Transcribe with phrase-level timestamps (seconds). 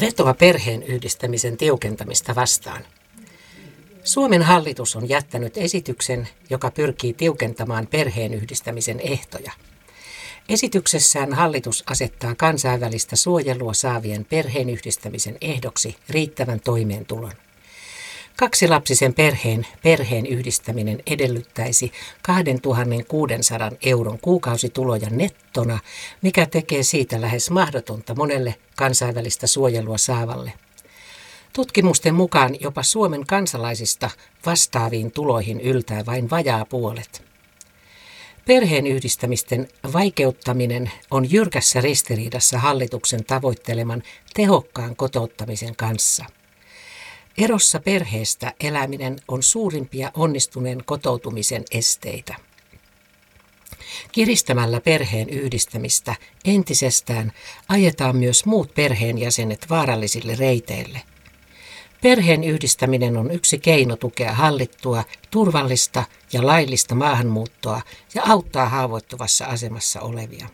[0.00, 2.84] vetoa perheen yhdistämisen tiukentamista vastaan.
[4.04, 9.52] Suomen hallitus on jättänyt esityksen, joka pyrkii tiukentamaan perheen yhdistämisen ehtoja.
[10.48, 17.32] Esityksessään hallitus asettaa kansainvälistä suojelua saavien perheen yhdistämisen ehdoksi riittävän toimeentulon.
[18.36, 21.92] Kaksilapsisen perheen perheen yhdistäminen edellyttäisi
[22.22, 25.78] 2600 euron kuukausituloja nettona,
[26.22, 30.52] mikä tekee siitä lähes mahdotonta monelle kansainvälistä suojelua saavalle.
[31.52, 34.10] Tutkimusten mukaan jopa Suomen kansalaisista
[34.46, 37.22] vastaaviin tuloihin yltää vain vajaa puolet.
[38.46, 44.02] Perheen yhdistämisten vaikeuttaminen on jyrkässä ristiriidassa hallituksen tavoitteleman
[44.34, 46.24] tehokkaan kotouttamisen kanssa.
[47.38, 52.34] Erossa perheestä eläminen on suurimpia onnistuneen kotoutumisen esteitä.
[54.12, 57.32] Kiristämällä perheen yhdistämistä entisestään
[57.68, 61.00] ajetaan myös muut perheenjäsenet vaarallisille reiteille.
[62.02, 67.80] Perheen yhdistäminen on yksi keino tukea hallittua, turvallista ja laillista maahanmuuttoa
[68.14, 70.48] ja auttaa haavoittuvassa asemassa olevia.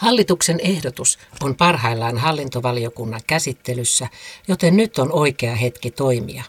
[0.00, 4.08] Hallituksen ehdotus on parhaillaan hallintovaliokunnan käsittelyssä,
[4.48, 6.44] joten nyt on oikea hetki toimia.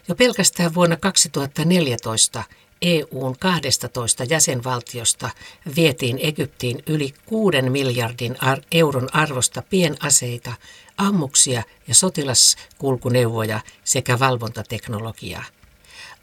[0.08, 2.44] Jo pelkästään vuonna 2014
[2.82, 5.30] EUn 12 jäsenvaltiosta
[5.76, 8.38] vietiin Egyptiin yli 6 miljardin
[8.72, 10.54] euron arvosta pienaseita,
[10.98, 15.44] ammuksia ja sotilaskulkuneuvoja sekä valvontateknologiaa.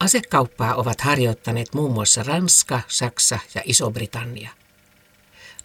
[0.01, 4.51] Asekauppaa ovat harjoittaneet muun muassa Ranska, Saksa ja Iso-Britannia.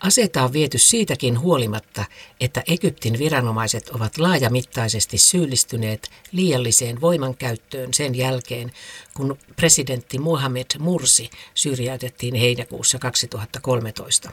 [0.03, 2.05] Aseita on viety siitäkin huolimatta,
[2.39, 8.71] että Egyptin viranomaiset ovat laajamittaisesti syyllistyneet liialliseen voimankäyttöön sen jälkeen,
[9.13, 14.31] kun presidentti Mohamed Mursi syrjäytettiin heinäkuussa 2013.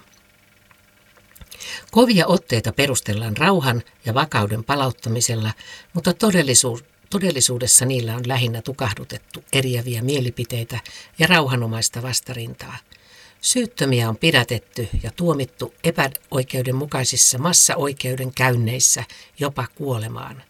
[1.90, 5.52] Kovia otteita perustellaan rauhan ja vakauden palauttamisella,
[5.94, 10.80] mutta todellisuus, todellisuudessa niillä on lähinnä tukahdutettu eriäviä mielipiteitä
[11.18, 12.76] ja rauhanomaista vastarintaa–
[13.40, 19.04] Syyttömiä on pidätetty ja tuomittu epäoikeudenmukaisissa massaoikeudenkäynneissä
[19.38, 20.42] jopa kuolemaan.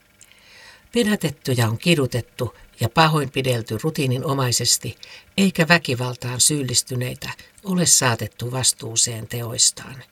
[0.93, 4.97] Pidätettyjä on kidutettu ja pahoinpidelty rutiininomaisesti,
[5.37, 7.31] eikä väkivaltaan syyllistyneitä
[7.65, 10.05] ole saatettu vastuuseen teoistaan.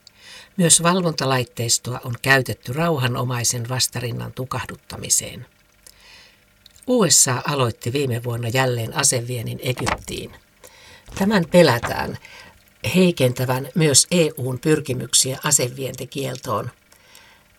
[0.56, 5.46] Myös valvontalaitteistoa on käytetty rauhanomaisen vastarinnan tukahduttamiseen.
[6.86, 10.32] USA aloitti viime vuonna jälleen asevienin Egyptiin.
[11.18, 12.18] Tämän pelätään,
[12.94, 16.70] heikentävän myös EUn pyrkimyksiä asevientikieltoon.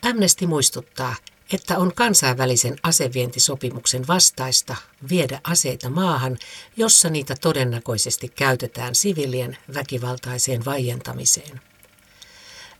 [0.01, 1.15] Amnesty muistuttaa,
[1.53, 4.75] että on kansainvälisen asevientisopimuksen vastaista
[5.09, 6.37] viedä aseita maahan,
[6.77, 11.61] jossa niitä todennäköisesti käytetään sivilien väkivaltaiseen vaientamiseen.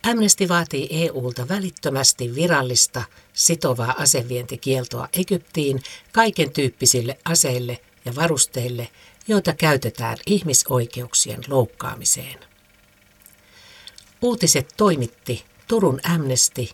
[0.04, 8.88] Amnesty vaatii EUlta välittömästi virallista sitovaa asevientikieltoa Egyptiin kaiken tyyppisille aseille ja varusteille,
[9.30, 12.40] joita käytetään ihmisoikeuksien loukkaamiseen.
[14.22, 16.68] Uutiset toimitti Turun Amnesty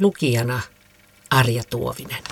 [0.00, 0.60] lukijana
[1.30, 2.22] Arja Tuovinen.